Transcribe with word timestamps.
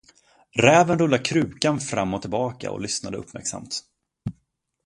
Räven 0.53 0.99
rullade 0.99 1.23
krukan 1.23 1.79
fram 1.79 2.13
och 2.13 2.21
tillbaka 2.21 2.71
och 2.71 2.81
lyssnade 2.81 3.17
uppmärksamt. 3.17 3.79